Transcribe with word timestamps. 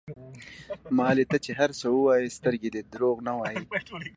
مالې 0.97 1.25
ته 1.31 1.37
چې 1.45 1.51
هر 1.59 1.69
څه 1.79 1.85
ووايې 1.91 2.35
سترګې 2.37 2.69
دې 2.75 2.81
دروغ 2.93 3.17
نه 3.27 3.33
وايي. 3.39 3.63